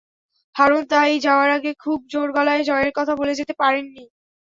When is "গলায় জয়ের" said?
2.35-2.91